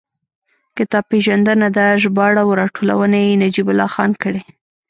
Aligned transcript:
کتاب 0.77 1.03
پېژندنه 1.11 1.67
ده، 1.75 1.85
ژباړه 2.03 2.41
او 2.45 2.49
راټولونه 2.61 3.17
یې 3.25 3.39
نجیب 3.43 3.67
الله 3.71 3.89
خان 3.95 4.11
کړې. 4.21 4.43